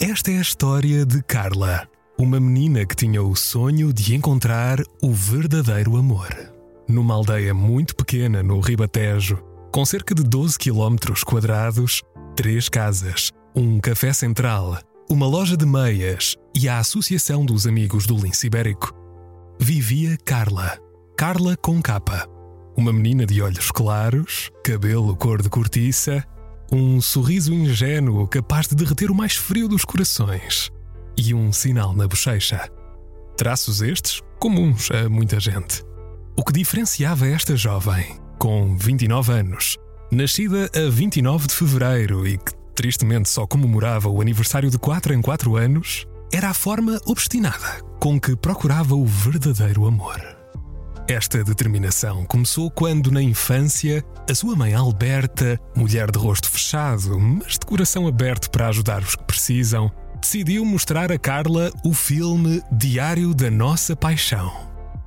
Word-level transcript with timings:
Esta 0.00 0.30
é 0.30 0.38
a 0.38 0.40
história 0.40 1.04
de 1.04 1.20
Carla, 1.24 1.88
uma 2.16 2.38
menina 2.38 2.86
que 2.86 2.94
tinha 2.94 3.20
o 3.20 3.34
sonho 3.34 3.92
de 3.92 4.14
encontrar 4.14 4.78
o 5.02 5.12
verdadeiro 5.12 5.96
amor. 5.96 6.28
Numa 6.88 7.14
aldeia 7.14 7.52
muito 7.52 7.96
pequena 7.96 8.40
no 8.40 8.60
Ribatejo, 8.60 9.42
com 9.72 9.84
cerca 9.84 10.14
de 10.14 10.22
12 10.22 10.56
quilómetros 10.56 11.24
quadrados, 11.24 12.00
três 12.36 12.68
casas, 12.68 13.32
um 13.56 13.80
café 13.80 14.12
central, 14.12 14.78
uma 15.10 15.26
loja 15.26 15.56
de 15.56 15.66
meias 15.66 16.36
e 16.54 16.68
a 16.68 16.78
Associação 16.78 17.44
dos 17.44 17.66
Amigos 17.66 18.06
do 18.06 18.16
Lince 18.16 18.46
Ibérico, 18.46 18.94
vivia 19.60 20.16
Carla. 20.24 20.78
Carla 21.16 21.56
com 21.56 21.82
capa. 21.82 22.24
Uma 22.76 22.92
menina 22.92 23.26
de 23.26 23.42
olhos 23.42 23.72
claros, 23.72 24.48
cabelo 24.62 25.16
cor 25.16 25.42
de 25.42 25.48
cortiça, 25.48 26.24
um 26.70 27.00
sorriso 27.00 27.52
ingênuo 27.52 28.26
capaz 28.26 28.66
de 28.68 28.74
derreter 28.74 29.10
o 29.10 29.14
mais 29.14 29.34
frio 29.34 29.68
dos 29.68 29.84
corações 29.84 30.70
e 31.16 31.34
um 31.34 31.52
sinal 31.52 31.94
na 31.94 32.06
bochecha. 32.06 32.68
Traços 33.36 33.80
estes 33.80 34.20
comuns 34.38 34.90
a 34.90 35.08
muita 35.08 35.40
gente. 35.40 35.82
O 36.36 36.44
que 36.44 36.52
diferenciava 36.52 37.26
esta 37.26 37.56
jovem, 37.56 38.18
com 38.38 38.76
29 38.76 39.32
anos, 39.32 39.76
nascida 40.12 40.70
a 40.74 40.90
29 40.90 41.48
de 41.48 41.54
fevereiro 41.54 42.26
e 42.26 42.38
que 42.38 42.54
tristemente 42.74 43.28
só 43.28 43.46
comemorava 43.46 44.08
o 44.08 44.20
aniversário 44.20 44.70
de 44.70 44.78
4 44.78 45.14
em 45.14 45.22
4 45.22 45.56
anos, 45.56 46.06
era 46.32 46.50
a 46.50 46.54
forma 46.54 47.00
obstinada 47.06 47.82
com 47.98 48.20
que 48.20 48.36
procurava 48.36 48.94
o 48.94 49.04
verdadeiro 49.04 49.86
amor. 49.86 50.37
Esta 51.08 51.42
determinação 51.42 52.26
começou 52.26 52.70
quando, 52.70 53.10
na 53.10 53.22
infância, 53.22 54.04
a 54.30 54.34
sua 54.34 54.54
mãe 54.54 54.74
Alberta, 54.74 55.58
mulher 55.74 56.10
de 56.10 56.18
rosto 56.18 56.50
fechado, 56.50 57.18
mas 57.18 57.54
de 57.54 57.64
coração 57.64 58.06
aberto 58.06 58.50
para 58.50 58.68
ajudar 58.68 59.00
os 59.00 59.16
que 59.16 59.24
precisam, 59.24 59.90
decidiu 60.20 60.66
mostrar 60.66 61.10
a 61.10 61.18
Carla 61.18 61.72
o 61.82 61.94
filme 61.94 62.62
Diário 62.70 63.32
da 63.32 63.50
Nossa 63.50 63.96
Paixão. 63.96 64.52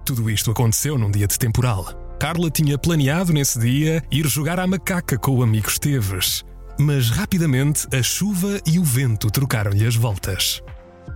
Tudo 0.03 0.28
isto 0.28 0.50
aconteceu 0.50 0.98
num 0.98 1.11
dia 1.11 1.28
de 1.28 1.38
temporal. 1.38 1.94
Carla 2.20 2.50
tinha 2.50 2.80
planeado 2.80 3.31
nesse 3.31 3.59
dia 3.59 4.02
ir 4.09 4.28
jogar 4.28 4.59
à 4.59 4.66
macaca 4.66 5.20
com 5.20 5.36
o 5.36 5.44
amigo 5.44 5.70
Esteves, 5.70 6.44
mas 6.80 7.11
rapidamente 7.11 7.86
a 7.95 8.02
chuva 8.02 8.59
e 8.66 8.80
o 8.80 8.83
vento 8.83 9.30
trocaram-lhe 9.30 9.86
as 9.86 9.95
voltas. 9.95 10.64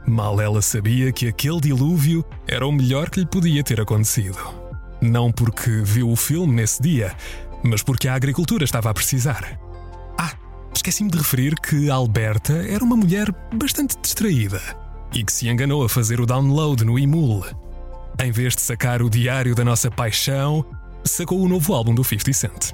Mal 0.06 0.40
ela 0.40 0.62
sabia 0.62 1.12
que 1.12 1.28
aquele 1.28 1.60
dilúvio 1.60 2.24
era 2.48 2.68
o 2.68 2.72
melhor 2.72 3.10
que 3.10 3.22
lhe 3.22 3.26
podia 3.26 3.64
ter 3.64 3.82
acontecido. 3.82 4.65
Não 5.06 5.32
porque 5.32 5.70
viu 5.84 6.10
o 6.10 6.16
filme 6.16 6.52
nesse 6.52 6.82
dia, 6.82 7.16
mas 7.64 7.84
porque 7.84 8.08
a 8.08 8.16
agricultura 8.16 8.64
estava 8.64 8.90
a 8.90 8.94
precisar. 8.94 9.60
Ah, 10.18 10.34
esqueci-me 10.76 11.12
de 11.12 11.20
referir 11.20 11.54
que 11.60 11.92
Alberta 11.92 12.54
era 12.54 12.84
uma 12.84 12.96
mulher 12.96 13.32
bastante 13.54 13.96
distraída 14.02 14.60
e 15.14 15.24
que 15.24 15.32
se 15.32 15.48
enganou 15.48 15.84
a 15.84 15.90
fazer 15.90 16.20
o 16.20 16.26
download 16.26 16.84
no 16.84 16.98
Imul. 16.98 17.46
Em 18.20 18.32
vez 18.32 18.56
de 18.56 18.62
sacar 18.62 19.04
o 19.04 19.10
diário 19.10 19.54
da 19.54 19.64
nossa 19.64 19.92
paixão, 19.92 20.66
sacou 21.04 21.40
o 21.40 21.48
novo 21.48 21.74
álbum 21.76 21.94
do 21.94 22.04
50 22.04 22.34
Cent. 22.34 22.72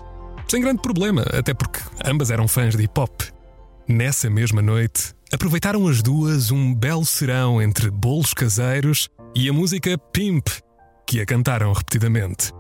Sem 0.48 0.62
grande 0.62 0.82
problema, 0.82 1.24
até 1.34 1.54
porque 1.54 1.82
ambas 2.06 2.32
eram 2.32 2.48
fãs 2.48 2.78
de 2.78 2.84
hip 2.84 2.98
hop. 2.98 3.24
Nessa 3.90 4.30
mesma 4.30 4.62
noite, 4.62 5.14
aproveitaram 5.34 5.86
as 5.86 6.02
duas 6.02 6.50
um 6.50 6.74
belo 6.74 7.06
serão 7.06 7.62
entre 7.62 7.92
bolos 7.92 8.34
caseiros 8.34 9.10
e 9.36 9.50
a 9.50 9.54
música 9.54 9.98
Pimp, 9.98 10.48
que 11.12 11.20
a 11.20 11.26
cantaram 11.26 11.74
repetidamente. 11.74 12.54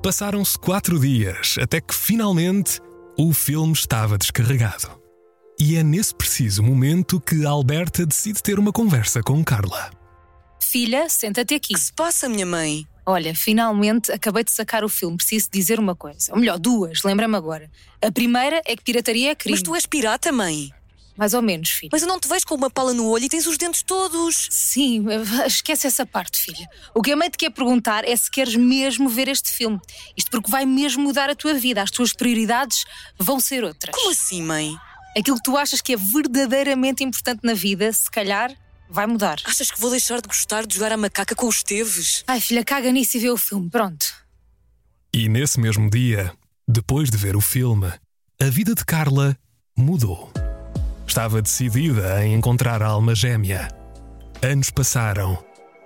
Passaram-se 0.00 0.56
quatro 0.56 1.00
dias 1.00 1.56
até 1.60 1.80
que 1.80 1.92
finalmente 1.92 2.78
o 3.18 3.32
filme 3.32 3.72
estava 3.72 4.16
descarregado. 4.16 5.02
E 5.58 5.74
é 5.74 5.82
nesse 5.82 6.14
preciso 6.14 6.62
momento 6.62 7.20
que 7.20 7.44
Alberta 7.44 8.06
decide 8.06 8.40
ter 8.40 8.60
uma 8.60 8.70
conversa 8.70 9.22
com 9.24 9.42
Carla. 9.42 9.90
Filha, 10.62 11.08
senta-te 11.08 11.56
aqui. 11.56 11.74
que 11.74 11.80
se 11.80 11.92
passa, 11.92 12.28
minha 12.28 12.46
mãe? 12.46 12.86
Olha, 13.04 13.34
finalmente 13.34 14.12
acabei 14.12 14.44
de 14.44 14.52
sacar 14.52 14.84
o 14.84 14.88
filme. 14.88 15.16
Preciso 15.16 15.48
dizer 15.50 15.80
uma 15.80 15.96
coisa. 15.96 16.32
Ou 16.32 16.38
melhor, 16.38 16.60
duas, 16.60 17.02
lembra-me 17.02 17.34
agora. 17.34 17.68
A 18.00 18.12
primeira 18.12 18.62
é 18.66 18.76
que 18.76 18.84
pirataria 18.84 19.32
é 19.32 19.34
crime. 19.34 19.58
Mas 19.58 19.62
tu 19.62 19.74
és 19.74 19.84
pirata, 19.84 20.30
mãe. 20.30 20.70
Mais 21.16 21.34
ou 21.34 21.42
menos, 21.42 21.70
filha. 21.70 21.88
Mas 21.92 22.02
eu 22.02 22.08
não 22.08 22.20
te 22.20 22.28
vejo 22.28 22.46
com 22.46 22.54
uma 22.54 22.68
pala 22.70 22.92
no 22.92 23.08
olho 23.08 23.24
e 23.24 23.28
tens 23.28 23.46
os 23.46 23.56
dentes 23.56 23.82
todos. 23.82 24.48
Sim, 24.50 25.06
esquece 25.46 25.86
essa 25.86 26.04
parte, 26.04 26.38
filha. 26.38 26.68
O 26.94 27.02
que 27.02 27.12
a 27.12 27.16
mãe 27.16 27.30
te 27.30 27.38
quer 27.38 27.50
perguntar 27.50 28.04
é 28.04 28.14
se 28.14 28.30
queres 28.30 28.54
mesmo 28.54 29.08
ver 29.08 29.28
este 29.28 29.50
filme. 29.50 29.80
Isto 30.16 30.30
porque 30.30 30.50
vai 30.50 30.66
mesmo 30.66 31.02
mudar 31.02 31.30
a 31.30 31.34
tua 31.34 31.54
vida. 31.54 31.82
As 31.82 31.90
tuas 31.90 32.12
prioridades 32.12 32.84
vão 33.18 33.40
ser 33.40 33.64
outras. 33.64 33.94
Como 33.94 34.10
assim, 34.10 34.42
mãe? 34.42 34.76
Aquilo 35.16 35.36
que 35.36 35.44
tu 35.44 35.56
achas 35.56 35.80
que 35.80 35.94
é 35.94 35.96
verdadeiramente 35.96 37.02
importante 37.02 37.40
na 37.42 37.54
vida, 37.54 37.90
se 37.90 38.10
calhar, 38.10 38.54
vai 38.90 39.06
mudar. 39.06 39.38
Achas 39.44 39.70
que 39.70 39.80
vou 39.80 39.90
deixar 39.90 40.20
de 40.20 40.28
gostar 40.28 40.66
de 40.66 40.74
jogar 40.74 40.92
a 40.92 40.96
macaca 40.96 41.34
com 41.34 41.46
os 41.46 41.62
teves? 41.62 42.22
Ai, 42.26 42.40
filha, 42.40 42.62
caga 42.62 42.92
nisso 42.92 43.16
e 43.16 43.20
vê 43.20 43.30
o 43.30 43.36
filme. 43.36 43.70
Pronto. 43.70 44.06
E 45.14 45.28
nesse 45.28 45.58
mesmo 45.58 45.88
dia, 45.88 46.32
depois 46.68 47.10
de 47.10 47.16
ver 47.16 47.36
o 47.36 47.40
filme, 47.40 47.90
a 48.40 48.50
vida 48.50 48.74
de 48.74 48.84
Carla 48.84 49.38
mudou. 49.76 50.30
Estava 51.06 51.40
decidida 51.40 52.14
a 52.14 52.26
encontrar 52.26 52.82
a 52.82 52.86
alma 52.88 53.14
gêmea. 53.14 53.68
Anos 54.42 54.70
passaram, 54.70 55.38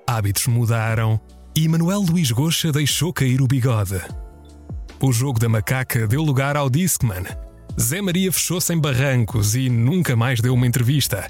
hábitos 0.06 0.46
mudaram 0.46 1.20
e 1.54 1.68
Manuel 1.68 2.00
Luís 2.00 2.30
Goxa 2.30 2.72
deixou 2.72 3.12
cair 3.12 3.40
o 3.40 3.46
bigode. 3.46 4.00
O 5.00 5.12
jogo 5.12 5.38
da 5.38 5.48
macaca 5.48 6.06
deu 6.06 6.22
lugar 6.22 6.56
ao 6.56 6.68
Discman. 6.68 7.24
Zé 7.80 8.02
Maria 8.02 8.32
fechou-se 8.32 8.72
em 8.72 8.78
barrancos 8.78 9.54
e 9.54 9.68
nunca 9.68 10.16
mais 10.16 10.40
deu 10.40 10.54
uma 10.54 10.66
entrevista. 10.66 11.28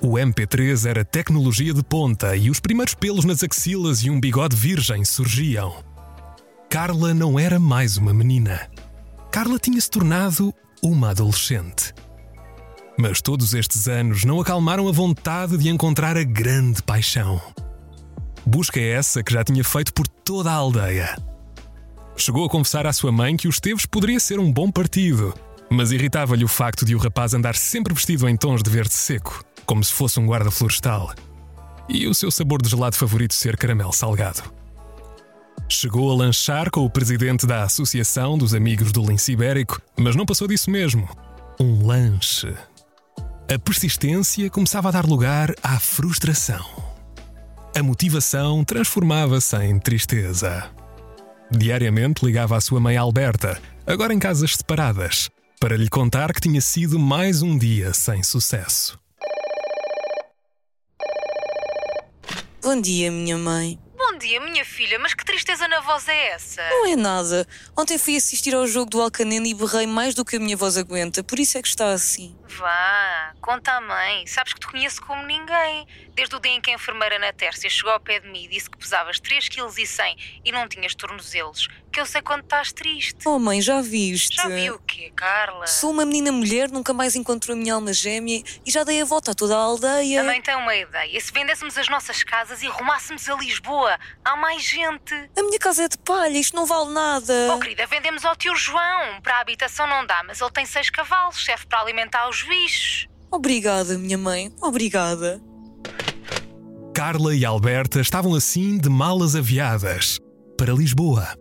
O 0.00 0.12
MP3 0.12 0.88
era 0.88 1.04
tecnologia 1.04 1.74
de 1.74 1.82
ponta 1.82 2.36
e 2.36 2.48
os 2.48 2.60
primeiros 2.60 2.94
pelos 2.94 3.24
nas 3.24 3.42
axilas 3.42 4.04
e 4.04 4.10
um 4.10 4.20
bigode 4.20 4.54
virgem 4.54 5.04
surgiam. 5.04 5.84
Carla 6.70 7.12
não 7.12 7.38
era 7.38 7.58
mais 7.58 7.96
uma 7.96 8.14
menina. 8.14 8.70
Carla 9.30 9.58
tinha 9.58 9.80
se 9.80 9.90
tornado 9.90 10.54
uma 10.82 11.10
adolescente. 11.10 11.92
Mas 13.00 13.22
todos 13.22 13.54
estes 13.54 13.86
anos 13.86 14.24
não 14.24 14.40
acalmaram 14.40 14.88
a 14.88 14.92
vontade 14.92 15.56
de 15.56 15.68
encontrar 15.68 16.16
a 16.16 16.24
grande 16.24 16.82
paixão. 16.82 17.40
Busca 18.44 18.80
essa 18.80 19.22
que 19.22 19.32
já 19.32 19.44
tinha 19.44 19.62
feito 19.62 19.92
por 19.92 20.08
toda 20.08 20.50
a 20.50 20.54
aldeia. 20.54 21.16
Chegou 22.16 22.44
a 22.44 22.48
confessar 22.48 22.86
à 22.86 22.92
sua 22.92 23.12
mãe 23.12 23.36
que 23.36 23.46
o 23.46 23.50
Esteves 23.50 23.86
poderia 23.86 24.18
ser 24.18 24.40
um 24.40 24.52
bom 24.52 24.68
partido, 24.68 25.32
mas 25.70 25.92
irritava-lhe 25.92 26.44
o 26.44 26.48
facto 26.48 26.84
de 26.84 26.96
o 26.96 26.98
rapaz 26.98 27.34
andar 27.34 27.54
sempre 27.54 27.94
vestido 27.94 28.28
em 28.28 28.36
tons 28.36 28.62
de 28.62 28.70
verde 28.70 28.94
seco, 28.94 29.44
como 29.64 29.84
se 29.84 29.92
fosse 29.92 30.18
um 30.18 30.26
guarda 30.26 30.50
florestal, 30.50 31.14
e 31.88 32.08
o 32.08 32.14
seu 32.14 32.32
sabor 32.32 32.60
de 32.60 32.68
gelado 32.68 32.96
favorito 32.96 33.34
ser 33.34 33.56
caramelo 33.56 33.92
salgado. 33.92 34.42
Chegou 35.68 36.10
a 36.10 36.16
lanchar 36.16 36.70
com 36.70 36.84
o 36.84 36.90
presidente 36.90 37.46
da 37.46 37.62
Associação 37.62 38.36
dos 38.36 38.54
Amigos 38.54 38.90
do 38.90 39.04
Lince 39.04 39.32
Ibérico, 39.32 39.80
mas 39.96 40.16
não 40.16 40.26
passou 40.26 40.48
disso 40.48 40.70
mesmo. 40.70 41.08
Um 41.60 41.86
lanche. 41.86 42.52
A 43.50 43.58
persistência 43.58 44.50
começava 44.50 44.88
a 44.88 44.90
dar 44.90 45.06
lugar 45.06 45.54
à 45.62 45.80
frustração. 45.80 46.66
A 47.74 47.82
motivação 47.82 48.62
transformava-se 48.62 49.56
em 49.56 49.78
tristeza. 49.78 50.70
Diariamente 51.50 52.26
ligava 52.26 52.58
à 52.58 52.60
sua 52.60 52.78
mãe 52.78 52.98
Alberta, 52.98 53.58
agora 53.86 54.12
em 54.12 54.18
casas 54.18 54.54
separadas, 54.54 55.30
para 55.58 55.78
lhe 55.78 55.88
contar 55.88 56.30
que 56.34 56.42
tinha 56.42 56.60
sido 56.60 56.98
mais 56.98 57.40
um 57.40 57.56
dia 57.56 57.94
sem 57.94 58.22
sucesso. 58.22 58.98
Bom 62.62 62.78
dia, 62.78 63.10
minha 63.10 63.38
mãe. 63.38 63.78
Bom 64.18 64.26
dia, 64.26 64.40
minha 64.40 64.64
filha, 64.64 64.98
mas 64.98 65.14
que 65.14 65.24
tristeza 65.24 65.68
na 65.68 65.78
voz 65.78 66.08
é 66.08 66.30
essa? 66.30 66.60
Não 66.70 66.86
é 66.86 66.96
nada. 66.96 67.46
Ontem 67.76 67.96
fui 67.96 68.16
assistir 68.16 68.52
ao 68.52 68.66
jogo 68.66 68.90
do 68.90 69.00
Alcanene 69.00 69.50
e 69.50 69.54
berrei 69.54 69.86
mais 69.86 70.12
do 70.12 70.24
que 70.24 70.34
a 70.34 70.40
minha 70.40 70.56
voz 70.56 70.76
aguenta, 70.76 71.22
por 71.22 71.38
isso 71.38 71.56
é 71.56 71.62
que 71.62 71.68
está 71.68 71.92
assim. 71.92 72.36
Vá, 72.48 73.32
conta 73.40 73.70
à 73.74 73.80
mãe. 73.80 74.26
Sabes 74.26 74.54
que 74.54 74.58
te 74.58 74.66
conheço 74.66 75.00
como 75.02 75.24
ninguém. 75.24 75.86
Desde 76.16 76.34
o 76.34 76.40
dia 76.40 76.50
em 76.50 76.60
que 76.60 76.68
a 76.68 76.74
enfermeira 76.74 77.16
na 77.20 77.32
Tércia 77.32 77.70
chegou 77.70 77.92
ao 77.92 78.00
pé 78.00 78.18
de 78.18 78.28
mim 78.28 78.42
e 78.42 78.48
disse 78.48 78.68
que 78.68 78.76
pesavas 78.76 79.20
3,1 79.20 79.70
kg 79.70 80.40
e 80.44 80.50
não 80.50 80.66
tinhas 80.66 80.96
tornozelos, 80.96 81.68
eu 81.98 82.06
sei 82.06 82.22
quando 82.22 82.42
estás 82.42 82.72
triste. 82.72 83.26
Oh, 83.26 83.38
mãe, 83.38 83.60
já 83.60 83.80
viste? 83.80 84.36
Já 84.36 84.48
vi 84.48 84.70
o 84.70 84.78
quê, 84.78 85.12
Carla? 85.14 85.66
Sou 85.66 85.90
uma 85.90 86.04
menina 86.04 86.30
mulher, 86.30 86.70
nunca 86.70 86.92
mais 86.92 87.16
encontrou 87.16 87.56
a 87.56 87.58
minha 87.58 87.74
alma 87.74 87.92
gêmea 87.92 88.42
e 88.64 88.70
já 88.70 88.84
dei 88.84 89.02
a 89.02 89.04
volta 89.04 89.32
a 89.32 89.34
toda 89.34 89.56
a 89.56 89.58
aldeia. 89.58 90.20
A 90.20 90.24
mãe 90.24 90.40
tem 90.40 90.54
uma 90.56 90.74
ideia. 90.74 91.20
Se 91.20 91.32
vendêssemos 91.32 91.76
as 91.76 91.88
nossas 91.88 92.22
casas 92.22 92.62
e 92.62 92.66
arrumássemos 92.66 93.28
a 93.28 93.34
Lisboa, 93.34 93.98
há 94.24 94.36
mais 94.36 94.62
gente. 94.62 95.14
A 95.36 95.42
minha 95.42 95.58
casa 95.58 95.84
é 95.84 95.88
de 95.88 95.98
palha, 95.98 96.38
isto 96.38 96.54
não 96.54 96.66
vale 96.66 96.92
nada. 96.92 97.52
Oh, 97.52 97.58
querida, 97.58 97.86
vendemos 97.86 98.24
ao 98.24 98.36
tio 98.36 98.54
João. 98.54 99.20
Para 99.22 99.38
a 99.38 99.40
habitação 99.40 99.86
não 99.86 100.06
dá, 100.06 100.22
mas 100.24 100.40
ele 100.40 100.50
tem 100.50 100.66
seis 100.66 100.90
cavalos, 100.90 101.44
serve 101.44 101.66
para 101.66 101.80
alimentar 101.80 102.28
os 102.28 102.42
bichos. 102.42 103.08
Obrigada, 103.30 103.98
minha 103.98 104.16
mãe, 104.16 104.52
obrigada. 104.60 105.40
Carla 106.94 107.34
e 107.34 107.44
Alberta 107.44 108.00
estavam 108.00 108.34
assim 108.34 108.78
de 108.78 108.88
malas 108.88 109.36
aviadas 109.36 110.18
para 110.56 110.72
Lisboa. 110.72 111.36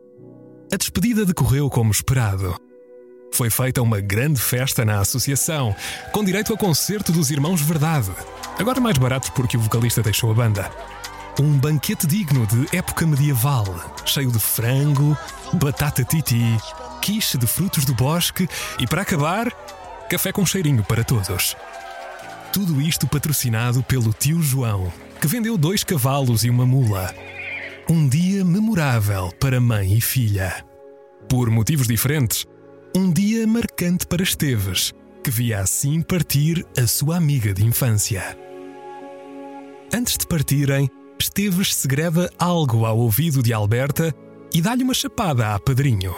A 0.70 0.76
despedida 0.76 1.26
decorreu 1.26 1.70
como 1.70 1.92
esperado. 1.92 2.60
Foi 3.32 3.50
feita 3.50 3.82
uma 3.82 4.02
grande 4.02 4.40
festa 4.40 4.84
na 4.84 5.00
associação, 5.00 5.74
com 6.12 6.26
direito 6.26 6.54
a 6.54 6.58
concerto 6.58 7.12
dos 7.12 7.32
Irmãos 7.32 7.62
Verdade. 7.62 8.12
Agora 8.60 8.82
mais 8.82 8.98
baratos 8.98 9.30
porque 9.30 9.56
o 9.56 9.62
vocalista 9.62 10.02
deixou 10.02 10.30
a 10.30 10.34
banda. 10.34 10.70
Um 11.40 11.58
banquete 11.58 12.06
digno 12.06 12.46
de 12.48 12.76
época 12.76 13.08
medieval, 13.08 13.64
cheio 14.06 14.30
de 14.30 14.40
frango, 14.40 15.18
batata 15.54 16.04
titi, 16.04 16.58
quiche 17.02 17.38
de 17.38 17.48
frutos 17.48 17.86
do 17.86 17.94
bosque 17.94 18.50
e, 18.78 18.86
para 18.86 19.04
acabar, 19.04 19.50
café 20.10 20.34
com 20.34 20.46
cheirinho 20.46 20.84
para 20.84 21.04
todos. 21.04 21.56
Tudo 22.52 22.82
isto 22.82 23.08
patrocinado 23.08 23.84
pelo 23.84 24.12
tio 24.12 24.42
João, 24.42 24.92
que 25.22 25.28
vendeu 25.28 25.58
dois 25.58 25.84
cavalos 25.84 26.44
e 26.44 26.50
uma 26.50 26.66
mula. 26.66 27.14
Um 27.90 28.06
dia 28.06 28.44
memorável 28.44 29.32
para 29.40 29.62
mãe 29.62 29.94
e 29.94 30.02
filha. 30.02 30.66
Por 31.30 31.50
motivos 31.50 31.88
diferentes, 31.88 32.46
um 32.94 33.10
dia 33.10 33.48
marcante 33.48 34.06
para 34.06 34.22
Esteves, 34.22 34.92
que 35.24 35.32
via 35.32 35.62
assim 35.62 36.02
partir 36.02 36.66
a 36.78 36.86
sua 36.86 37.16
amiga 37.16 37.54
de 37.54 37.66
infância. 37.66 38.38
Antes 39.94 40.18
de 40.18 40.28
partirem, 40.28 40.90
Esteves 41.18 41.74
segreda 41.74 42.30
algo 42.38 42.86
ao 42.86 42.98
ouvido 42.98 43.42
de 43.42 43.54
Alberta 43.54 44.14
e 44.54 44.62
dá-lhe 44.62 44.84
uma 44.84 44.94
chapada 44.94 45.56
a 45.56 45.60
padrinho. 45.60 46.14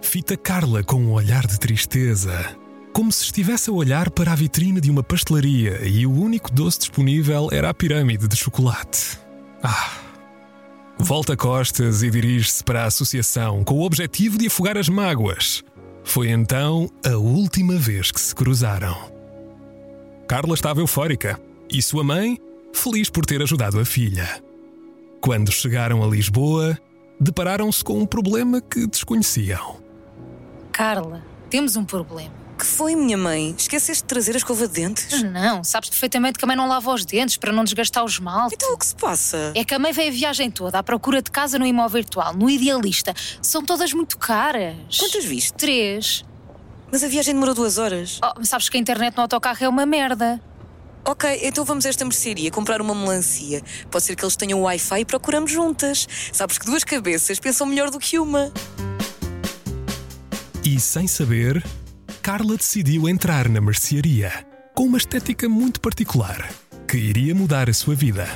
Fita 0.00 0.34
Carla 0.34 0.82
com 0.82 0.96
um 0.96 1.12
olhar 1.12 1.46
de 1.46 1.60
tristeza, 1.60 2.56
como 2.94 3.12
se 3.12 3.24
estivesse 3.24 3.68
a 3.68 3.72
olhar 3.74 4.08
para 4.08 4.32
a 4.32 4.34
vitrine 4.34 4.80
de 4.80 4.90
uma 4.90 5.02
pastelaria 5.02 5.86
e 5.86 6.06
o 6.06 6.12
único 6.12 6.50
doce 6.50 6.78
disponível 6.78 7.50
era 7.52 7.68
a 7.68 7.74
pirâmide 7.74 8.26
de 8.26 8.36
chocolate. 8.36 9.18
Ah! 9.62 10.03
Volta 10.98 11.36
costas 11.36 12.02
e 12.02 12.10
dirige-se 12.10 12.62
para 12.62 12.82
a 12.82 12.86
associação 12.86 13.64
com 13.64 13.74
o 13.74 13.84
objetivo 13.84 14.38
de 14.38 14.46
afogar 14.46 14.78
as 14.78 14.88
mágoas. 14.88 15.62
Foi 16.02 16.28
então 16.28 16.88
a 17.04 17.16
última 17.16 17.76
vez 17.76 18.10
que 18.10 18.20
se 18.20 18.34
cruzaram. 18.34 19.12
Carla 20.28 20.54
estava 20.54 20.80
eufórica 20.80 21.38
e 21.70 21.82
sua 21.82 22.04
mãe 22.04 22.38
feliz 22.72 23.10
por 23.10 23.26
ter 23.26 23.42
ajudado 23.42 23.78
a 23.78 23.84
filha. 23.84 24.42
Quando 25.20 25.50
chegaram 25.50 26.02
a 26.02 26.06
Lisboa, 26.06 26.78
depararam-se 27.20 27.82
com 27.82 27.98
um 27.98 28.06
problema 28.06 28.60
que 28.60 28.86
desconheciam. 28.86 29.76
Carla, 30.72 31.22
temos 31.50 31.76
um 31.76 31.84
problema. 31.84 32.43
Que 32.58 32.64
foi, 32.64 32.94
minha 32.94 33.18
mãe? 33.18 33.54
Esqueceste 33.58 34.04
de 34.04 34.08
trazer 34.08 34.34
a 34.34 34.36
escova 34.36 34.68
de 34.68 34.74
dentes? 34.74 35.22
Não, 35.22 35.64
sabes 35.64 35.90
perfeitamente 35.90 36.38
que 36.38 36.44
a 36.44 36.48
mãe 36.48 36.56
não 36.56 36.68
lava 36.68 36.92
os 36.92 37.04
dentes 37.04 37.36
para 37.36 37.52
não 37.52 37.64
desgastar 37.64 38.04
o 38.04 38.06
esmalte. 38.06 38.54
Então 38.54 38.74
o 38.74 38.78
que 38.78 38.86
se 38.86 38.94
passa? 38.94 39.52
É 39.54 39.64
que 39.64 39.74
a 39.74 39.78
mãe 39.78 39.92
veio 39.92 40.10
a 40.10 40.12
viagem 40.12 40.50
toda 40.50 40.78
à 40.78 40.82
procura 40.82 41.20
de 41.20 41.30
casa 41.30 41.58
no 41.58 41.66
imóvel 41.66 42.02
virtual, 42.02 42.34
no 42.34 42.48
Idealista. 42.48 43.14
São 43.42 43.64
todas 43.64 43.92
muito 43.92 44.16
caras. 44.18 44.76
Quantas 44.98 45.24
viste? 45.24 45.52
Três. 45.54 46.24
Mas 46.90 47.02
a 47.02 47.08
viagem 47.08 47.34
demorou 47.34 47.54
duas 47.54 47.76
horas. 47.76 48.20
Oh, 48.22 48.44
sabes 48.44 48.68
que 48.68 48.76
a 48.76 48.80
internet 48.80 49.16
no 49.16 49.22
autocarro 49.22 49.64
é 49.64 49.68
uma 49.68 49.84
merda. 49.84 50.40
Ok, 51.04 51.40
então 51.42 51.64
vamos 51.64 51.84
a 51.84 51.88
esta 51.88 52.04
mercearia 52.04 52.50
comprar 52.50 52.80
uma 52.80 52.94
melancia. 52.94 53.62
Pode 53.90 54.04
ser 54.04 54.16
que 54.16 54.24
eles 54.24 54.36
tenham 54.36 54.62
Wi-Fi 54.62 55.00
e 55.00 55.04
procuramos 55.04 55.50
juntas. 55.50 56.06
Sabes 56.32 56.56
que 56.56 56.64
duas 56.64 56.82
cabeças 56.82 57.38
pensam 57.38 57.66
melhor 57.66 57.90
do 57.90 57.98
que 57.98 58.18
uma. 58.18 58.50
E 60.64 60.80
sem 60.80 61.06
saber, 61.06 61.62
Carla 62.24 62.56
decidiu 62.56 63.06
entrar 63.06 63.50
na 63.50 63.60
mercearia 63.60 64.46
com 64.74 64.84
uma 64.84 64.96
estética 64.96 65.46
muito 65.46 65.78
particular 65.78 66.50
que 66.88 66.96
iria 66.96 67.34
mudar 67.34 67.68
a 67.68 67.74
sua 67.74 67.94
vida. 67.94 68.26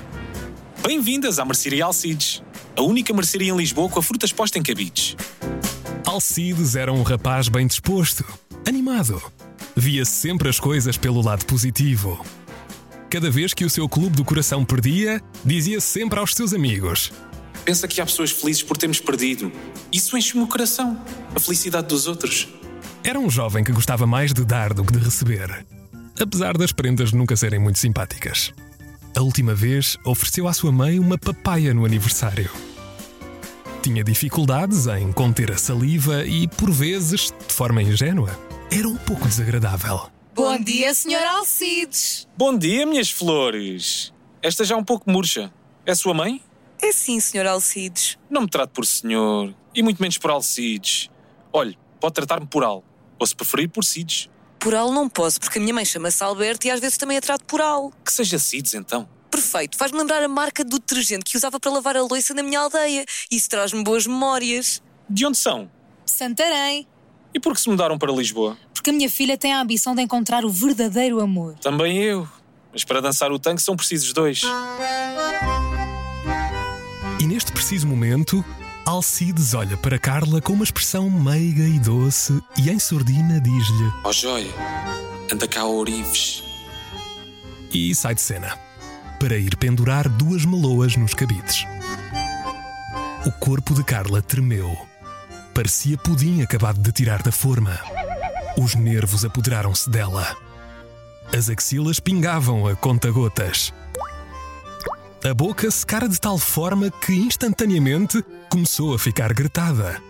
Bem-vindas 0.87 1.39
à 1.39 1.45
Mercearia 1.47 1.87
Alcides, 1.87 2.43
a 2.77 2.83
única 2.83 3.15
mercearia 3.15 3.51
em 3.51 3.57
Lisboa 3.57 3.89
com 3.89 3.99
a 3.99 4.03
fruta 4.03 4.27
exposta 4.27 4.59
em 4.59 4.63
cabides. 4.63 5.17
Alcides 6.05 6.77
era 6.77 6.93
um 6.93 7.03
rapaz 7.03 7.49
bem 7.49 7.67
disposto, 7.67 8.27
animado. 8.69 9.23
Via 9.75 10.05
sempre 10.05 10.51
as 10.51 10.61
coisas 10.61 10.99
pelo 10.99 11.23
lado 11.23 11.47
positivo. 11.47 12.23
Cada 13.09 13.31
vez 13.31 13.55
que 13.55 13.65
o 13.65 13.71
seu 13.71 13.89
clube 13.89 14.17
do 14.17 14.23
coração 14.23 14.67
perdia, 14.67 15.19
dizia 15.43 15.81
sempre 15.81 16.19
aos 16.19 16.35
seus 16.35 16.53
amigos: 16.53 17.11
Pensa 17.65 17.89
que 17.89 18.03
há 18.03 18.05
pessoas 18.05 18.33
felizes 18.33 18.63
por 18.63 18.77
termos 18.77 19.01
perdido. 19.01 19.51
Isso 19.91 20.15
enche-me 20.15 20.45
o 20.45 20.47
coração, 20.47 21.03
a 21.35 21.41
felicidade 21.41 21.89
dos 21.89 22.07
outros. 22.07 22.49
Era 23.05 23.19
um 23.19 23.31
jovem 23.31 23.65
que 23.65 23.73
gostava 23.73 24.07
mais 24.07 24.33
de 24.33 24.45
dar 24.45 24.75
do 24.75 24.85
que 24.85 24.93
de 24.93 24.99
receber, 24.99 25.65
apesar 26.21 26.57
das 26.57 26.73
prendas 26.73 27.13
nunca 27.13 27.37
serem 27.37 27.59
muito 27.59 27.79
simpáticas. 27.79 28.53
A 29.17 29.23
última 29.23 29.55
vez 29.55 29.97
ofereceu 30.05 30.47
à 30.47 30.53
sua 30.53 30.71
mãe 30.71 30.99
uma 30.99 31.17
papaya 31.17 31.73
no 31.73 31.85
aniversário. 31.85 32.51
Tinha 33.83 34.05
dificuldades 34.05 34.87
em 34.87 35.13
conter 35.13 35.53
a 35.53 35.57
saliva 35.57 36.25
e, 36.25 36.47
por 36.49 36.71
vezes, 36.71 37.33
de 37.47 37.55
forma 37.55 37.83
ingênua, 37.83 38.39
era 38.71 38.87
um 38.87 38.97
pouco 38.97 39.27
desagradável. 39.27 40.11
Bom 40.35 40.59
dia, 40.61 40.93
Sr. 40.93 41.25
Alcides. 41.31 42.29
Bom 42.37 42.57
dia, 42.57 42.85
minhas 42.85 43.11
flores. 43.11 44.13
Esta 44.43 44.65
já 44.65 44.75
é 44.75 44.79
um 44.79 44.85
pouco 44.85 45.11
murcha. 45.11 45.51
É 45.87 45.95
sua 45.95 46.13
mãe? 46.13 46.43
É 46.81 46.93
sim, 46.93 47.19
Sr. 47.19 47.47
Alcides. 47.47 48.19
Não 48.29 48.43
me 48.43 48.49
trate 48.49 48.73
por 48.73 48.85
senhor, 48.85 49.55
e 49.75 49.83
muito 49.83 50.01
menos 50.01 50.19
por 50.19 50.31
Alcides. 50.31 51.11
Olhe, 51.53 51.77
pode 51.99 52.15
tratar-me 52.15 52.47
por 52.47 52.63
Al, 52.63 52.85
ou 53.19 53.27
se 53.27 53.35
preferir 53.35 53.69
por 53.69 53.85
Cides. 53.85 54.29
Por 54.59 54.75
Al 54.75 54.93
não 54.93 55.09
posso, 55.09 55.39
porque 55.41 55.59
a 55.59 55.61
minha 55.61 55.73
mãe 55.73 55.85
chama-se 55.85 56.23
Alberto 56.23 56.67
e 56.67 56.71
às 56.71 56.81
vezes 56.81 56.99
também 56.99 57.17
a 57.17 57.21
trato 57.21 57.45
por 57.45 57.61
Al. 57.61 57.93
Que 58.05 58.13
seja 58.13 58.39
Cides, 58.39 58.75
então. 58.75 59.09
Perfeito, 59.31 59.77
faz-me 59.77 59.99
lembrar 59.99 60.23
a 60.23 60.29
marca 60.29 60.65
do 60.65 60.79
detergente 60.79 61.25
que 61.25 61.37
usava 61.37 61.61
para 61.61 61.71
lavar 61.71 61.97
a 61.97 62.03
louça 62.03 62.35
na 62.35 62.43
minha 62.43 62.61
aldeia. 62.61 63.05
Isso 63.31 63.49
traz-me 63.49 63.85
boas 63.85 64.07
memórias. 64.07 64.83
De 65.09 65.27
onde 65.27 65.39
são? 65.39 65.71
Santarém. 66.05 66.87
E 67.33 67.39
por 67.39 67.55
que 67.55 67.61
se 67.61 67.69
mudaram 67.69 67.99
para 67.99 68.11
Lisboa? 68.11 68.57
Porque 68.73 68.91
a 68.91 68.93
minha 68.93 69.11
filha 69.11 69.37
tem 69.37 69.53
a 69.53 69.61
ambição 69.61 69.95
de 69.95 70.03
encontrar 70.03 70.45
o 70.45 70.51
verdadeiro 70.51 71.21
amor. 71.21 71.55
Também 71.59 71.99
eu. 71.99 72.27
Mas 72.73 72.85
para 72.85 73.01
dançar 73.01 73.31
o 73.31 73.39
tango 73.39 73.61
são 73.61 73.77
precisos 73.77 74.13
dois. 74.13 74.43
E 77.21 77.27
neste 77.27 77.53
preciso 77.53 77.87
momento, 77.87 78.45
Alcides 78.89 79.53
olha 79.53 79.77
para 79.77 79.99
Carla 79.99 80.41
com 80.41 80.55
uma 80.55 80.65
expressão 80.65 81.11
meiga 81.11 81.63
e 81.63 81.79
doce 81.79 82.43
e 82.57 82.71
em 82.71 82.79
surdina 82.79 83.39
diz-lhe 83.39 83.93
Ó 84.03 84.11
joia, 84.11 84.51
anda 85.31 85.47
cá 85.47 85.61
ao 85.61 85.75
Orives. 85.75 86.43
e 87.71 87.95
sai 87.95 88.15
de 88.15 88.23
cena 88.23 88.59
para 89.21 89.37
ir 89.37 89.59
pendurar 89.59 90.09
duas 90.09 90.47
meloas 90.47 90.97
nos 90.97 91.13
cabides. 91.13 91.67
O 93.27 93.33
corpo 93.33 93.75
de 93.75 93.85
Carla 93.85 94.23
tremeu. 94.23 94.75
Parecia 95.53 95.99
pudim 95.99 96.41
acabado 96.41 96.81
de 96.81 96.91
tirar 96.91 97.23
da 97.23 97.31
forma. 97.31 97.79
Os 98.57 98.75
nervos 98.75 99.23
apoderaram-se 99.23 99.91
dela. 99.91 100.35
As 101.37 101.51
axilas 101.51 102.01
pingavam 102.01 102.67
a 102.67 102.75
conta-gotas. 102.75 103.71
A 105.23 105.35
boca 105.35 105.71
secara 105.71 106.09
de 106.09 106.19
tal 106.19 106.39
forma 106.39 106.91
que 106.91 107.13
instantaneamente 107.13 108.25
começou 108.49 108.95
a 108.95 108.99
ficar 108.99 109.33
gretada. 109.33 110.03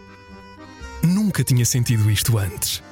Nunca 1.03 1.45
tinha 1.45 1.65
sentido 1.65 2.11
isto 2.11 2.39
antes. 2.39 2.83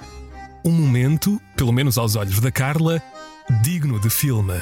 Um 0.64 0.72
momento, 0.72 1.40
pelo 1.56 1.72
menos 1.72 1.96
aos 1.96 2.16
olhos 2.16 2.40
da 2.40 2.50
Carla, 2.50 3.02
digno 3.62 4.00
de 4.00 4.10
filme. 4.10 4.60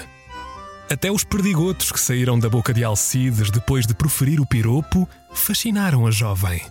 Até 0.91 1.11
os 1.11 1.25
perdigotos 1.25 1.91
que 1.91 1.99
saíram 1.99 2.39
da 2.39 2.49
boca 2.49 2.75
de 2.75 2.85
Alcides 2.85 3.51
depois 3.51 3.87
de 3.87 3.95
proferir 3.95 4.41
o 4.41 4.47
piropo 4.47 5.09
fascinaram 5.33 6.07
a 6.07 6.11
jovem. 6.11 6.63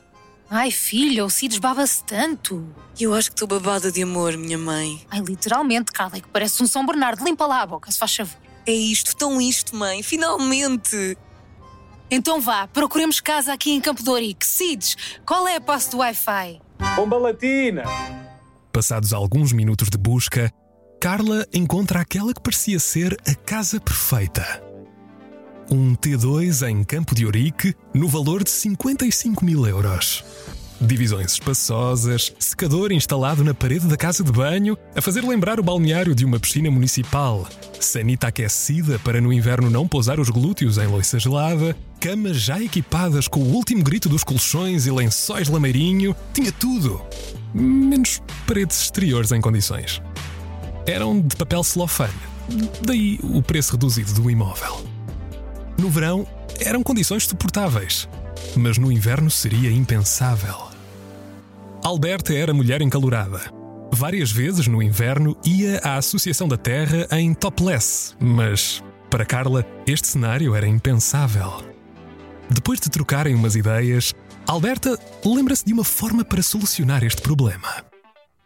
Ai, 0.49 0.69
filha, 0.69 1.25
o 1.25 1.29
Cides 1.31 1.57
baba-se 1.57 2.03
tanto. 2.03 2.67
Eu 2.99 3.15
acho 3.15 3.31
que 3.31 3.35
estou 3.35 3.47
babada 3.47 3.91
de 3.91 4.03
amor, 4.03 4.37
minha 4.37 4.57
mãe. 4.57 5.03
Ai, 5.09 5.19
literalmente, 5.21 5.91
Carla, 5.91 6.17
é 6.17 6.21
que 6.21 6.27
parece 6.27 6.61
um 6.61 6.67
São 6.67 6.85
Bernardo. 6.85 7.23
Limpa 7.23 7.47
lá 7.47 7.63
a 7.63 7.65
boca, 7.65 7.91
se 7.91 7.97
faz 7.97 8.15
favor. 8.15 8.37
É 8.67 8.71
isto, 8.71 9.15
tão 9.15 9.41
isto, 9.41 9.75
mãe, 9.75 10.03
finalmente! 10.03 11.17
Então 12.15 12.39
vá, 12.39 12.67
procuremos 12.67 13.19
casa 13.19 13.51
aqui 13.51 13.71
em 13.71 13.81
Campo 13.81 14.03
de 14.03 14.09
Ourique. 14.11 14.45
Cides, 14.45 14.95
qual 15.25 15.47
é 15.47 15.55
a 15.55 15.61
posse 15.61 15.89
do 15.89 15.97
Wi-Fi? 15.97 16.61
Bomba 16.95 17.17
Latina! 17.17 17.85
Passados 18.71 19.13
alguns 19.13 19.51
minutos 19.51 19.89
de 19.89 19.97
busca, 19.97 20.53
Carla 21.01 21.47
encontra 21.51 22.01
aquela 22.01 22.31
que 22.31 22.39
parecia 22.39 22.79
ser 22.79 23.17
a 23.27 23.33
casa 23.33 23.79
perfeita. 23.79 24.45
Um 25.71 25.95
T2 25.95 26.69
em 26.69 26.83
Campo 26.83 27.15
de 27.15 27.25
Ourique 27.25 27.73
no 27.95 28.07
valor 28.07 28.43
de 28.43 28.51
55 28.51 29.43
mil 29.43 29.65
euros. 29.65 30.23
Divisões 30.85 31.33
espaçosas, 31.33 32.33
secador 32.37 32.91
instalado 32.91 33.41
na 33.41 33.53
parede 33.53 33.87
da 33.87 33.95
casa 33.95 34.21
de 34.21 34.31
banho, 34.31 34.77
a 34.93 35.01
fazer 35.01 35.23
lembrar 35.23 35.57
o 35.59 35.63
balneário 35.63 36.13
de 36.13 36.25
uma 36.25 36.39
piscina 36.39 36.69
municipal, 36.69 37.47
sanita 37.79 38.27
aquecida 38.27 38.99
para 38.99 39.21
no 39.21 39.31
inverno 39.31 39.69
não 39.69 39.87
pousar 39.87 40.19
os 40.19 40.29
glúteos 40.29 40.77
em 40.77 40.85
loiça 40.85 41.17
gelada, 41.17 41.75
camas 42.01 42.37
já 42.37 42.61
equipadas 42.61 43.29
com 43.29 43.39
o 43.39 43.53
último 43.53 43.81
grito 43.81 44.09
dos 44.09 44.25
colchões 44.25 44.85
e 44.85 44.91
lençóis 44.91 45.47
lameirinho, 45.47 46.13
tinha 46.33 46.51
tudo. 46.51 47.01
Menos 47.53 48.21
paredes 48.45 48.81
exteriores 48.81 49.31
em 49.31 49.39
condições. 49.39 50.01
Eram 50.85 51.21
de 51.21 51.35
papel 51.37 51.63
celofane, 51.63 52.13
daí 52.85 53.19
o 53.23 53.41
preço 53.41 53.71
reduzido 53.71 54.13
do 54.13 54.29
imóvel. 54.29 54.85
No 55.79 55.89
verão, 55.89 56.27
eram 56.59 56.83
condições 56.83 57.25
suportáveis, 57.25 58.07
mas 58.57 58.77
no 58.77 58.91
inverno 58.91 59.31
seria 59.31 59.71
impensável. 59.71 60.72
Alberta 61.83 62.33
era 62.33 62.53
mulher 62.53 62.81
encalorada. 62.81 63.41
Várias 63.91 64.31
vezes 64.31 64.67
no 64.67 64.81
inverno 64.81 65.37
ia 65.45 65.79
à 65.83 65.97
Associação 65.97 66.47
da 66.47 66.55
Terra 66.55 67.05
em 67.11 67.33
topless, 67.33 68.15
mas 68.21 68.81
para 69.09 69.25
Carla 69.25 69.65
este 69.85 70.07
cenário 70.07 70.55
era 70.55 70.65
impensável. 70.65 71.61
Depois 72.49 72.79
de 72.79 72.89
trocarem 72.89 73.35
umas 73.35 73.57
ideias, 73.57 74.13
Alberta 74.47 74.97
lembra-se 75.25 75.65
de 75.65 75.73
uma 75.73 75.83
forma 75.83 76.23
para 76.23 76.41
solucionar 76.41 77.03
este 77.03 77.21
problema. 77.21 77.83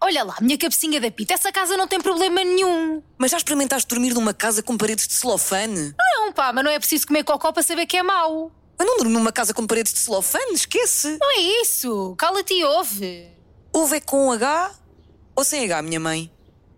Olha 0.01 0.23
lá, 0.23 0.35
minha 0.41 0.57
cabecinha 0.57 0.99
da 0.99 1.11
pita, 1.11 1.35
essa 1.35 1.51
casa 1.51 1.77
não 1.77 1.87
tem 1.87 2.01
problema 2.01 2.43
nenhum. 2.43 3.03
Mas 3.19 3.29
já 3.29 3.37
experimentaste 3.37 3.87
dormir 3.87 4.15
numa 4.15 4.33
casa 4.33 4.63
com 4.63 4.75
paredes 4.75 5.07
de 5.07 5.13
celofane? 5.13 5.93
Não, 5.99 6.33
pá, 6.33 6.51
mas 6.51 6.63
não 6.63 6.71
é 6.71 6.79
preciso 6.79 7.05
comer 7.05 7.23
cocó 7.23 7.51
para 7.51 7.61
saber 7.61 7.85
que 7.85 7.97
é 7.97 8.03
mau. 8.03 8.51
Eu 8.79 8.85
não 8.85 8.97
durmo 8.97 9.11
numa 9.11 9.31
casa 9.31 9.53
com 9.53 9.65
paredes 9.65 9.93
de 9.93 9.99
celofane, 9.99 10.53
esquece. 10.53 11.17
Não 11.19 11.31
é 11.31 11.39
isso. 11.61 12.15
Cala-te 12.17 12.53
e 12.53 12.63
ouve. 12.63 13.27
Ouve 13.73 13.97
é 13.97 13.99
com 13.99 14.31
H 14.31 14.75
ou 15.35 15.43
sem 15.43 15.63
H, 15.65 15.81
minha 15.81 15.99
mãe? 15.99 16.31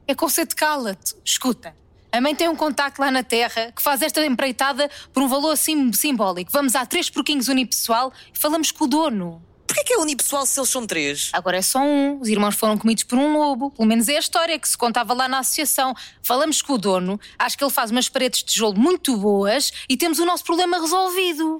É 0.07 0.15
conceito 0.15 0.49
de 0.49 0.55
cala-te. 0.55 1.15
Escuta. 1.23 1.75
A 2.11 2.19
mãe 2.19 2.33
tem 2.33 2.49
um 2.49 2.55
contacto 2.55 2.99
lá 2.99 3.11
na 3.11 3.21
Terra 3.23 3.71
que 3.71 3.81
faz 3.81 4.01
esta 4.01 4.25
empreitada 4.25 4.89
por 5.13 5.21
um 5.21 5.27
valor 5.27 5.51
assim 5.51 5.93
simbólico. 5.93 6.51
Vamos 6.51 6.75
a 6.75 6.85
três 6.85 7.09
porquinhos 7.09 7.47
unipessoal 7.47 8.11
e 8.33 8.39
falamos 8.39 8.71
com 8.71 8.85
o 8.85 8.87
dono. 8.87 9.43
Que 9.89 9.95
é 9.95 9.97
unipessoal 9.97 10.45
se 10.45 10.59
eles 10.59 10.69
são 10.69 10.85
três? 10.85 11.31
Agora 11.33 11.57
é 11.57 11.63
só 11.63 11.79
um. 11.79 12.21
Os 12.21 12.27
irmãos 12.27 12.53
foram 12.53 12.77
comidos 12.77 13.03
por 13.05 13.17
um 13.17 13.35
lobo. 13.35 13.71
Pelo 13.71 13.87
menos 13.87 14.07
é 14.07 14.17
a 14.17 14.19
história 14.19 14.59
que 14.59 14.69
se 14.69 14.77
contava 14.77 15.15
lá 15.15 15.27
na 15.27 15.39
associação. 15.39 15.95
Falamos 16.21 16.61
com 16.61 16.73
o 16.73 16.77
dono, 16.77 17.19
acho 17.39 17.57
que 17.57 17.63
ele 17.63 17.71
faz 17.71 17.89
umas 17.89 18.07
paredes 18.07 18.41
de 18.41 18.45
tijolo 18.45 18.79
muito 18.79 19.17
boas 19.17 19.71
e 19.89 19.97
temos 19.97 20.19
o 20.19 20.25
nosso 20.27 20.43
problema 20.43 20.79
resolvido. 20.79 21.59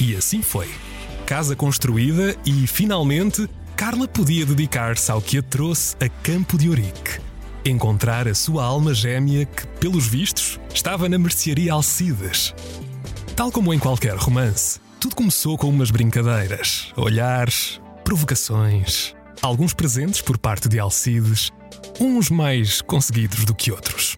E 0.00 0.14
assim 0.14 0.40
foi. 0.40 0.72
Casa 1.26 1.56
construída 1.56 2.36
e, 2.46 2.64
finalmente, 2.68 3.50
Carla 3.74 4.06
podia 4.06 4.46
dedicar-se 4.46 5.10
ao 5.10 5.20
que 5.20 5.38
a 5.38 5.42
trouxe 5.42 5.96
a 5.96 6.08
Campo 6.08 6.56
de 6.56 6.68
Ourique. 6.68 7.18
Encontrar 7.64 8.28
a 8.28 8.36
sua 8.36 8.64
alma 8.64 8.94
gêmea 8.94 9.46
que, 9.46 9.66
pelos 9.80 10.06
vistos, 10.06 10.60
estava 10.72 11.08
na 11.08 11.18
mercearia 11.18 11.72
Alcides. 11.72 12.54
Tal 13.34 13.50
como 13.50 13.74
em 13.74 13.80
qualquer 13.80 14.14
romance, 14.14 14.78
tudo 15.04 15.16
começou 15.16 15.58
com 15.58 15.68
umas 15.68 15.90
brincadeiras, 15.90 16.90
olhares, 16.96 17.78
provocações, 18.02 19.14
alguns 19.42 19.74
presentes 19.74 20.22
por 20.22 20.38
parte 20.38 20.66
de 20.66 20.78
Alcides, 20.78 21.52
uns 22.00 22.30
mais 22.30 22.80
conseguidos 22.80 23.44
do 23.44 23.54
que 23.54 23.70
outros. 23.70 24.16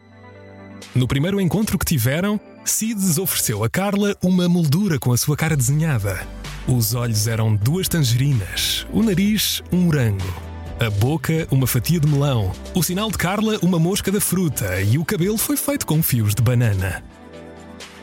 No 0.95 1.09
primeiro 1.09 1.41
encontro 1.41 1.77
que 1.77 1.85
tiveram, 1.85 2.39
Cides 2.65 3.19
ofereceu 3.19 3.65
a 3.65 3.69
Carla 3.69 4.17
uma 4.23 4.49
moldura 4.49 4.97
com 4.97 5.13
a 5.13 5.17
sua 5.17 5.37
cara 5.37 5.57
desenhada. 5.57 6.25
Os 6.69 6.95
olhos 6.95 7.27
eram 7.27 7.57
duas 7.57 7.89
tangerinas, 7.89 8.87
o 8.93 9.03
nariz, 9.03 9.65
um 9.73 9.79
morango, 9.79 10.33
a 10.79 10.89
boca, 10.89 11.49
uma 11.51 11.67
fatia 11.67 11.99
de 11.99 12.07
melão, 12.07 12.53
o 12.77 12.83
sinal 12.85 13.11
de 13.11 13.19
Carla, 13.19 13.59
uma 13.61 13.81
mosca 13.81 14.13
da 14.13 14.21
fruta 14.21 14.81
e 14.81 14.99
o 14.99 15.05
cabelo 15.05 15.37
foi 15.37 15.57
feito 15.57 15.85
com 15.85 16.01
fios 16.01 16.33
de 16.33 16.43
banana. 16.43 17.03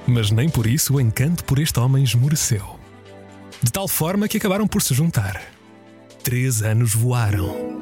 Mas 0.07 0.31
nem 0.31 0.49
por 0.49 0.67
isso 0.67 0.95
o 0.95 1.01
encanto 1.01 1.43
por 1.45 1.59
este 1.59 1.79
homem 1.79 2.03
esmoreceu. 2.03 2.79
De 3.61 3.71
tal 3.71 3.87
forma 3.87 4.27
que 4.27 4.37
acabaram 4.37 4.67
por 4.67 4.81
se 4.81 4.93
juntar. 4.93 5.41
Três 6.23 6.61
anos 6.61 6.93
voaram. 6.93 7.81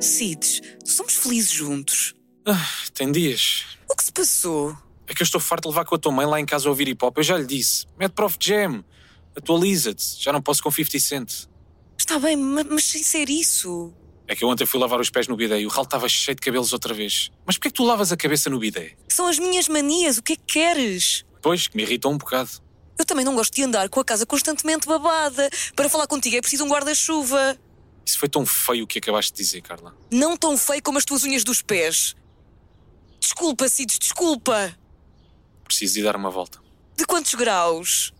Cides, 0.00 0.60
somos 0.84 1.14
felizes 1.16 1.50
juntos. 1.52 2.14
Ah, 2.46 2.66
tem 2.94 3.10
dias. 3.12 3.64
O 3.88 3.94
que 3.96 4.04
se 4.04 4.12
passou? 4.12 4.76
É 5.06 5.14
que 5.14 5.22
eu 5.22 5.24
estou 5.24 5.40
farto 5.40 5.64
de 5.64 5.68
levar 5.68 5.84
com 5.84 5.94
a 5.94 5.98
tua 5.98 6.12
mãe 6.12 6.26
lá 6.26 6.40
em 6.40 6.46
casa 6.46 6.66
a 6.68 6.70
ouvir 6.70 6.88
hip 6.88 7.04
hop. 7.04 7.16
Eu 7.18 7.22
já 7.22 7.36
lhe 7.36 7.46
disse. 7.46 7.86
Mete 7.98 8.12
Prof 8.12 8.36
Jam. 8.40 8.82
Atualiza-te. 9.36 10.22
Já 10.22 10.32
não 10.32 10.40
posso 10.42 10.62
com 10.62 10.70
50 10.70 10.98
Cent. 11.00 11.32
Está 11.98 12.18
bem, 12.18 12.36
ma- 12.36 12.64
mas 12.64 12.84
sem 12.84 13.02
ser 13.02 13.28
isso. 13.28 13.92
É 14.26 14.34
que 14.34 14.42
eu 14.42 14.48
ontem 14.48 14.64
fui 14.64 14.80
lavar 14.80 15.00
os 15.00 15.10
pés 15.10 15.28
no 15.28 15.36
bidé 15.36 15.60
e 15.60 15.66
o 15.66 15.68
ralo 15.68 15.84
estava 15.84 16.08
cheio 16.08 16.34
de 16.34 16.40
cabelos 16.40 16.72
outra 16.72 16.94
vez. 16.94 17.30
Mas 17.44 17.56
porquê 17.56 17.68
que 17.68 17.74
tu 17.74 17.84
lavas 17.84 18.10
a 18.10 18.16
cabeça 18.16 18.48
no 18.48 18.58
bidé? 18.58 18.96
São 19.08 19.26
as 19.26 19.38
minhas 19.38 19.68
manias, 19.68 20.16
o 20.18 20.22
que 20.22 20.32
é 20.32 20.36
que 20.36 20.44
queres? 20.44 21.24
Pois, 21.42 21.68
que 21.68 21.76
me 21.76 21.82
irritou 21.82 22.10
um 22.10 22.16
bocado. 22.16 22.50
Eu 22.98 23.04
também 23.04 23.24
não 23.24 23.34
gosto 23.34 23.54
de 23.54 23.62
andar 23.62 23.88
com 23.88 24.00
a 24.00 24.04
casa 24.04 24.24
constantemente 24.24 24.86
babada. 24.86 25.50
Para 25.76 25.88
falar 25.88 26.06
contigo 26.06 26.36
é 26.36 26.40
preciso 26.40 26.64
um 26.64 26.68
guarda-chuva. 26.68 27.58
Isso 28.06 28.18
foi 28.18 28.28
tão 28.28 28.46
feio 28.46 28.84
o 28.84 28.86
que 28.86 28.98
acabaste 28.98 29.32
de 29.32 29.38
dizer, 29.38 29.60
Carla. 29.60 29.94
Não 30.10 30.36
tão 30.36 30.56
feio 30.56 30.82
como 30.82 30.96
as 30.96 31.04
tuas 31.04 31.24
unhas 31.24 31.44
dos 31.44 31.60
pés. 31.60 32.14
Desculpa, 33.20 33.68
Cides, 33.68 33.98
desculpa. 33.98 34.76
Preciso 35.64 35.94
de 35.94 36.02
dar 36.02 36.16
uma 36.16 36.30
volta. 36.30 36.60
De 36.96 37.04
quantos 37.04 37.34
graus? 37.34 38.12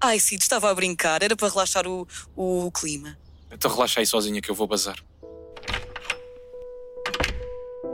Ai, 0.00 0.18
Cides, 0.18 0.44
estava 0.44 0.70
a 0.70 0.74
brincar. 0.74 1.22
Era 1.22 1.36
para 1.36 1.48
relaxar 1.48 1.86
o, 1.86 2.06
o 2.36 2.70
clima. 2.70 3.18
Então 3.54 3.70
relaxa 3.70 4.00
aí 4.00 4.06
sozinha 4.06 4.40
que 4.40 4.50
eu 4.50 4.54
vou 4.54 4.66
bazar. 4.66 4.96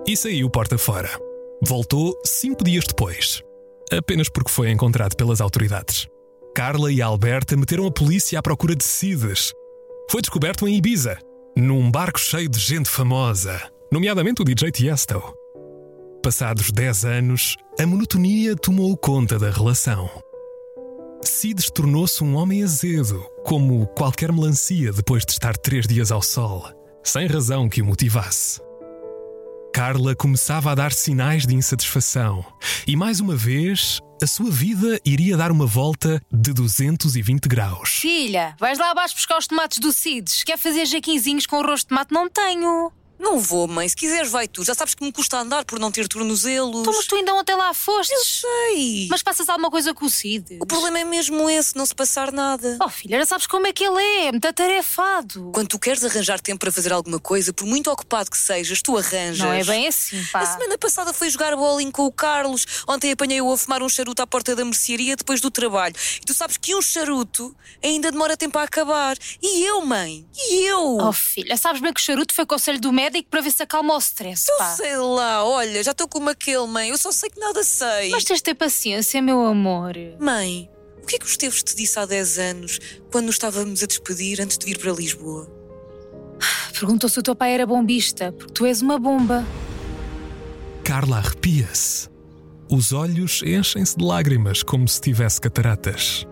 E 0.07 0.17
saiu 0.17 0.50
porta 0.50 0.79
fora. 0.79 1.11
Voltou 1.62 2.19
cinco 2.25 2.64
dias 2.64 2.85
depois. 2.87 3.43
Apenas 3.93 4.29
porque 4.29 4.50
foi 4.50 4.71
encontrado 4.71 5.14
pelas 5.14 5.40
autoridades. 5.40 6.09
Carla 6.55 6.90
e 6.90 7.02
Alberta 7.02 7.57
meteram 7.57 7.87
a 7.87 7.90
polícia 7.93 8.38
à 8.38 8.43
procura 8.43 8.75
de 8.75 8.83
Cides. 8.83 9.52
Foi 10.11 10.21
descoberto 10.21 10.67
em 10.67 10.76
Ibiza, 10.76 11.17
num 11.57 11.90
barco 11.90 12.19
cheio 12.19 12.49
de 12.49 12.59
gente 12.59 12.88
famosa, 12.88 13.61
nomeadamente 13.93 14.43
o 14.43 14.45
DJ 14.45 14.73
Tiesto. 14.73 15.23
Passados 16.23 16.71
10 16.73 17.05
anos, 17.05 17.57
a 17.79 17.87
monotonia 17.87 18.57
tomou 18.57 18.97
conta 18.97 19.38
da 19.38 19.50
relação. 19.50 20.11
Cides 21.22 21.70
tornou-se 21.70 22.24
um 22.24 22.34
homem 22.34 22.62
azedo, 22.62 23.22
como 23.44 23.86
qualquer 23.88 24.32
melancia 24.32 24.92
depois 24.92 25.24
de 25.24 25.32
estar 25.32 25.56
três 25.56 25.86
dias 25.86 26.10
ao 26.10 26.22
sol, 26.22 26.66
sem 27.04 27.26
razão 27.26 27.68
que 27.68 27.82
o 27.82 27.84
motivasse. 27.84 28.60
Carla 29.72 30.16
começava 30.16 30.72
a 30.72 30.74
dar 30.74 30.92
sinais 30.92 31.46
de 31.46 31.54
insatisfação 31.54 32.44
e, 32.86 32.96
mais 32.96 33.20
uma 33.20 33.36
vez, 33.36 34.00
a 34.22 34.26
sua 34.26 34.50
vida 34.50 34.98
iria 35.04 35.36
dar 35.36 35.52
uma 35.52 35.66
volta 35.66 36.20
de 36.32 36.52
220 36.52 37.46
graus. 37.46 37.90
Filha, 37.90 38.56
vais 38.58 38.78
lá 38.78 38.90
abaixo 38.90 39.14
buscar 39.14 39.38
os 39.38 39.46
tomates 39.46 39.78
do 39.78 39.92
Cides. 39.92 40.42
Quer 40.42 40.58
fazer 40.58 40.86
jaquinzinhos 40.86 41.46
com 41.46 41.60
arroz 41.60 41.80
de 41.80 41.86
tomate? 41.86 42.12
Não 42.12 42.28
tenho. 42.28 42.90
Não 43.20 43.38
vou, 43.38 43.68
mãe. 43.68 43.86
Se 43.86 43.94
quiseres, 43.94 44.30
vai 44.30 44.48
tu. 44.48 44.64
Já 44.64 44.74
sabes 44.74 44.94
que 44.94 45.04
me 45.04 45.12
custa 45.12 45.36
andar 45.36 45.66
por 45.66 45.78
não 45.78 45.92
ter 45.92 46.08
tornozelos. 46.08 46.80
Então, 46.80 46.94
mas 46.94 47.06
tu 47.06 47.16
ainda 47.16 47.34
ontem 47.34 47.54
lá 47.54 47.74
fostes. 47.74 48.16
Eu 48.16 48.24
sei. 48.24 49.08
Mas 49.10 49.22
passas 49.22 49.46
alguma 49.50 49.70
coisa 49.70 49.92
com 49.92 50.06
o 50.06 50.10
Cides? 50.10 50.58
O 50.58 50.64
problema 50.64 51.00
é 51.00 51.04
mesmo 51.04 51.48
esse, 51.50 51.76
não 51.76 51.84
se 51.84 51.94
passar 51.94 52.32
nada. 52.32 52.78
Oh, 52.82 52.88
filha, 52.88 53.18
já 53.18 53.26
sabes 53.26 53.46
como 53.46 53.66
é 53.66 53.74
que 53.74 53.84
ele 53.84 54.02
é. 54.02 54.32
Muito 54.32 54.48
atarefado. 54.48 55.50
Quando 55.52 55.68
tu 55.68 55.78
queres 55.78 56.02
arranjar 56.02 56.40
tempo 56.40 56.60
para 56.60 56.72
fazer 56.72 56.94
alguma 56.94 57.20
coisa, 57.20 57.52
por 57.52 57.66
muito 57.66 57.90
ocupado 57.90 58.30
que 58.30 58.38
sejas, 58.38 58.80
tu 58.80 58.96
arranjas. 58.96 59.38
Não 59.38 59.52
é 59.52 59.64
bem 59.64 59.86
assim, 59.86 60.24
pá. 60.32 60.40
A 60.40 60.46
semana 60.46 60.78
passada 60.78 61.12
foi 61.12 61.28
jogar 61.28 61.54
bowling 61.54 61.90
com 61.90 62.06
o 62.06 62.12
Carlos. 62.12 62.64
Ontem 62.88 63.12
apanhei-o 63.12 63.52
a 63.52 63.58
fumar 63.58 63.82
um 63.82 63.88
charuto 63.88 64.22
à 64.22 64.26
porta 64.26 64.56
da 64.56 64.64
mercearia 64.64 65.14
depois 65.14 65.42
do 65.42 65.50
trabalho. 65.50 65.94
E 66.22 66.24
tu 66.24 66.32
sabes 66.32 66.56
que 66.56 66.74
um 66.74 66.80
charuto 66.80 67.54
ainda 67.84 68.10
demora 68.10 68.34
tempo 68.34 68.58
a 68.58 68.62
acabar. 68.62 69.18
E 69.42 69.62
eu, 69.62 69.84
mãe? 69.84 70.26
E 70.34 70.64
eu? 70.64 70.96
Oh, 70.96 71.12
filha, 71.12 71.58
sabes 71.58 71.82
bem 71.82 71.92
que 71.92 72.00
o 72.00 72.02
charuto 72.02 72.34
foi 72.34 72.46
conselho 72.46 72.80
do 72.80 72.90
médico 72.90 73.10
para 73.29 73.40
ver 73.40 73.50
se 73.52 73.62
acalma 73.62 73.95
o 73.95 73.99
stress, 73.99 74.49
eu 74.50 74.59
pá. 74.59 74.75
sei 74.75 74.97
lá, 74.97 75.45
olha, 75.45 75.83
já 75.83 75.90
estou 75.90 76.09
como 76.09 76.31
aquele, 76.31 76.67
mãe. 76.67 76.90
Eu 76.90 76.99
só 76.99 77.12
sei 77.12 77.31
que 77.31 77.38
nada 77.38 77.62
sei. 77.62 78.11
Mas 78.11 78.25
tens 78.25 78.37
de 78.37 78.43
ter 78.45 78.55
paciência, 78.55 79.21
meu 79.21 79.45
amor. 79.45 79.95
Mãe, 80.19 80.71
o 81.02 81.07
que 81.07 81.17
é 81.17 81.19
que 81.19 81.25
o 81.25 81.29
Esteves 81.29 81.62
te 81.62 81.75
disse 81.75 81.99
há 81.99 82.07
10 82.07 82.38
anos, 82.38 82.79
quando 83.11 83.26
nos 83.26 83.35
estávamos 83.37 83.83
a 83.83 83.87
despedir 83.87 84.40
antes 84.40 84.57
de 84.59 84.67
vir 84.67 84.79
para 84.79 84.93
Lisboa? 84.93 85.50
Perguntou 86.79 87.09
se 87.09 87.19
o 87.19 87.23
teu 87.23 87.35
pai 87.35 87.52
era 87.55 87.67
bombista, 87.67 88.33
porque 88.33 88.52
tu 88.52 88.67
és 88.67 88.81
uma 88.81 88.99
bomba. 88.99 89.47
Carla 90.85 91.19
arrepia-se. 91.19 92.09
Os 92.69 92.93
olhos 92.93 93.43
enchem-se 93.43 93.97
de 93.97 94.05
lágrimas 94.05 94.62
como 94.62 94.87
se 94.87 95.00
tivesse 95.00 95.40
cataratas. 95.40 96.26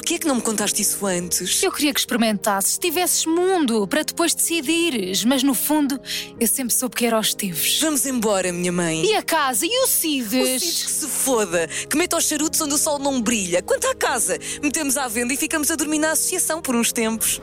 Porquê 0.00 0.14
é 0.14 0.18
que 0.18 0.26
não 0.26 0.36
me 0.36 0.40
contaste 0.40 0.80
isso 0.80 1.04
antes? 1.04 1.62
Eu 1.62 1.70
queria 1.70 1.92
que 1.92 2.00
experimentasses, 2.00 2.78
tivesses 2.78 3.26
mundo 3.26 3.86
para 3.86 4.02
depois 4.02 4.34
decidires, 4.34 5.26
mas 5.26 5.42
no 5.42 5.52
fundo 5.52 6.00
eu 6.40 6.48
sempre 6.48 6.72
soube 6.72 6.96
que 6.96 7.04
era 7.04 7.18
os 7.18 7.34
teus. 7.34 7.78
Vamos 7.82 8.06
embora, 8.06 8.50
minha 8.50 8.72
mãe. 8.72 9.04
E 9.04 9.14
a 9.14 9.22
casa? 9.22 9.66
E 9.66 9.68
o 9.68 9.84
O 9.84 9.86
Cides? 9.86 10.62
Cides 10.62 10.84
que 10.84 10.90
se 10.90 11.06
foda, 11.06 11.68
que 11.68 11.98
meta 11.98 12.16
os 12.16 12.24
charutos 12.24 12.58
onde 12.62 12.72
o 12.72 12.78
sol 12.78 12.98
não 12.98 13.20
brilha. 13.20 13.60
Quanto 13.60 13.88
à 13.88 13.94
casa, 13.94 14.38
metemos 14.62 14.96
à 14.96 15.06
venda 15.06 15.34
e 15.34 15.36
ficamos 15.36 15.70
a 15.70 15.76
dormir 15.76 15.98
na 15.98 16.12
associação 16.12 16.62
por 16.62 16.74
uns 16.74 16.92
tempos. 16.92 17.42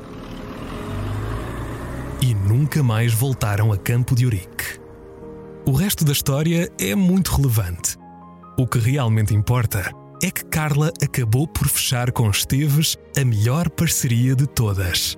E 2.24 2.34
nunca 2.34 2.82
mais 2.82 3.14
voltaram 3.14 3.72
a 3.72 3.78
Campo 3.78 4.16
de 4.16 4.26
Ourique. 4.26 4.80
O 5.64 5.74
resto 5.74 6.04
da 6.04 6.12
história 6.12 6.72
é 6.80 6.96
muito 6.96 7.36
relevante. 7.36 7.96
O 8.58 8.66
que 8.66 8.80
realmente 8.80 9.32
importa 9.36 9.94
é 10.24 10.32
que 10.32 10.46
Carla 10.46 10.92
acabou 11.04 11.48
por 11.48 11.68
fechar 11.68 12.12
com 12.12 12.30
Esteves 12.30 12.98
a 13.20 13.24
melhor 13.24 13.70
parceria 13.70 14.36
de 14.36 14.48
todas: 14.48 15.18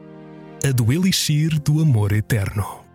a 0.64 0.72
do 0.72 0.92
Elixir 0.92 1.60
do 1.60 1.82
Amor 1.82 2.12
Eterno. 2.12 2.89